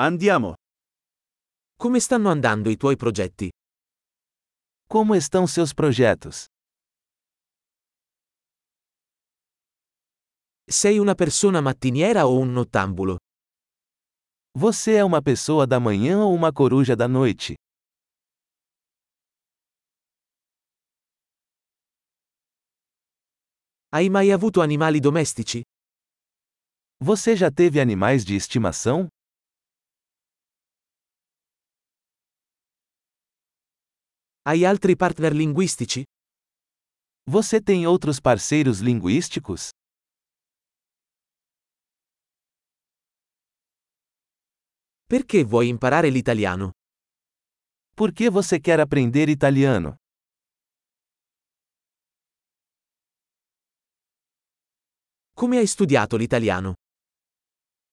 Andiamo. 0.00 0.54
Come 1.76 1.98
stanno 1.98 2.30
andando 2.30 2.70
i 2.70 2.76
tuoi 2.76 2.94
progetti? 2.94 3.48
Como 4.86 5.16
estão 5.16 5.44
seus 5.48 5.74
projetos? 5.74 6.44
Sei 10.70 11.00
una 11.00 11.16
persona 11.16 11.60
mattiniera 11.60 12.26
o 12.28 12.38
un 12.38 12.52
nottambulo? 12.52 13.16
Você 14.56 14.94
é 14.94 15.04
uma 15.04 15.20
pessoa 15.20 15.66
da 15.66 15.80
manhã 15.80 16.24
ou 16.24 16.32
uma 16.32 16.52
coruja 16.52 16.94
da 16.94 17.08
noite? 17.08 17.54
Hai 23.90 24.08
mai 24.08 24.30
avuto 24.30 24.60
animali 24.62 25.00
domestici? 25.00 25.62
Você 27.00 27.34
já 27.34 27.50
teve 27.50 27.80
animais 27.80 28.24
de 28.24 28.36
estimação? 28.36 29.08
Hai 34.50 34.64
altri 34.64 34.96
partner 34.96 35.34
linguistici? 35.34 36.04
Você 37.28 37.60
tem 37.60 37.86
outros 37.86 38.18
parceiros 38.18 38.80
linguísticos? 38.80 39.68
Perché 45.04 45.44
vuoi 45.44 45.68
imparare 45.68 46.08
l'italiano? 46.08 46.70
Por 47.94 48.10
que 48.14 48.30
você 48.30 48.58
quer 48.58 48.80
aprender 48.80 49.28
italiano? 49.28 49.96
Come 55.34 55.58
hai 55.58 55.66
studiato 55.66 56.16
l'italiano? 56.16 56.72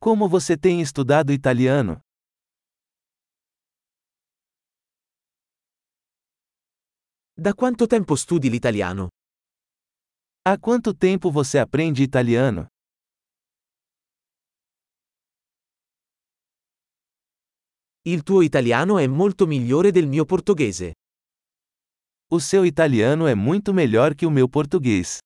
Como 0.00 0.28
você 0.28 0.56
tem 0.56 0.80
estudado 0.80 1.30
italiano? 1.32 2.00
Da 7.40 7.54
quanto 7.54 7.86
tempo 7.86 8.16
studi 8.16 8.50
l'italiano? 8.50 9.08
Há 10.42 10.58
quanto 10.58 10.94
tempo 10.94 11.30
você 11.30 11.56
aprende 11.56 12.02
italiano? 12.02 12.66
Il 18.02 18.24
tuo 18.24 18.42
italiano 18.42 18.98
è 18.98 19.06
molto 19.06 19.46
migliore 19.46 19.90
del 19.90 20.06
mio 20.06 20.26
portoghese. 20.26 20.92
O 22.30 22.40
seu 22.40 22.66
italiano 22.66 23.26
é 23.26 23.34
muito 23.34 23.72
melhor 23.72 24.14
que 24.14 24.26
o 24.26 24.30
meu 24.30 24.46
português. 24.46 25.18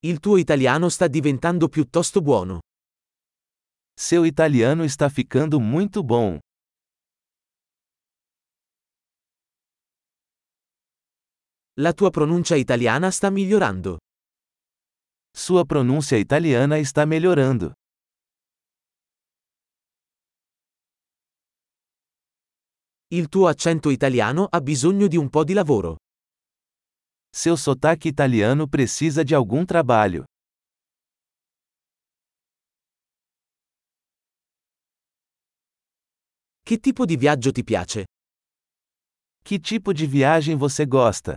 Il 0.00 0.18
tuo 0.18 0.36
italiano 0.36 0.88
sta 0.88 1.06
diventando 1.06 1.68
piuttosto 1.68 2.20
buono. 2.20 2.58
Seu 3.98 4.26
italiano 4.26 4.84
está 4.84 5.08
ficando 5.08 5.58
muito 5.58 6.02
bom. 6.02 6.38
La 11.78 11.94
tua 11.94 12.10
pronuncia 12.10 12.58
italiana 12.58 13.10
sta 13.10 13.30
migliorando. 13.30 13.96
Sua 15.34 15.64
pronúncia 15.64 16.18
italiana 16.18 16.78
está 16.78 17.06
melhorando. 17.06 17.72
Il 23.08 23.28
tuo 23.30 23.48
accento 23.48 23.88
italiano 23.88 24.46
ha 24.50 24.60
bisogno 24.60 25.06
di 25.06 25.16
un 25.16 25.30
po' 25.30 25.44
di 25.44 25.54
lavoro. 25.54 25.96
Seu 27.30 27.56
sotaque 27.56 28.10
italiano 28.10 28.66
precisa 28.66 29.22
de 29.24 29.34
algum 29.34 29.64
trabalho. 29.64 30.24
Che 36.68 36.80
tipo 36.80 37.04
di 37.04 37.16
viaggio 37.16 37.52
ti 37.52 37.62
piace? 37.62 38.06
Que 39.44 39.60
tipo 39.60 39.92
de 39.92 40.04
viagem 40.04 40.56
você 40.56 40.84
gosta? 40.84 41.36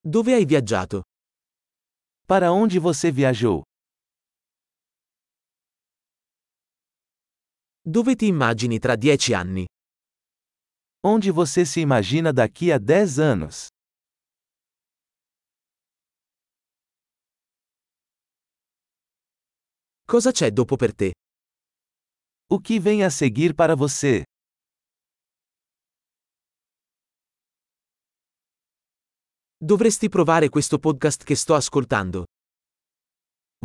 Dove 0.00 0.34
hai 0.34 0.46
viaggiato? 0.46 1.02
Para 2.28 2.52
onde 2.52 2.78
você 2.78 3.10
viajou? 3.10 3.62
Dove 7.82 8.14
ti 8.14 8.26
immagini 8.26 8.78
tra 8.78 8.94
dieci 8.94 9.34
anni? 9.34 9.66
Onde 11.04 11.32
você 11.32 11.66
se 11.66 11.80
imagina 11.80 12.32
daqui 12.32 12.70
a 12.70 12.78
10 12.78 13.18
anos? 13.18 13.66
Cosa 20.10 20.30
c'è 20.30 20.50
dopo 20.50 20.76
per 20.76 20.94
te? 20.94 21.10
O 22.50 22.58
que 22.58 22.80
vem 22.80 23.02
a 23.02 23.10
seguir 23.10 23.54
para 23.54 23.76
você? 23.76 24.22
Dovresti 29.58 30.08
provare 30.08 30.48
questo 30.48 30.78
podcast 30.78 31.24
che 31.24 31.34
sto 31.34 31.52
ascoltando. 31.54 32.24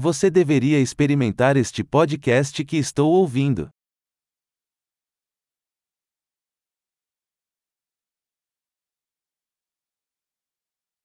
Você 0.02 0.30
deveria 0.30 0.82
experimentar 0.82 1.56
este 1.56 1.82
podcast 1.82 2.66
que 2.66 2.76
estou 2.76 3.14
ouvindo. 3.14 3.70